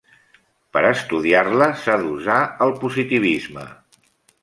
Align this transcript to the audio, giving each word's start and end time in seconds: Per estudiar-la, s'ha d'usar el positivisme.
Per 0.77 0.81
estudiar-la, 0.91 1.69
s'ha 1.83 1.99
d'usar 2.07 2.41
el 2.69 2.77
positivisme. 2.83 3.73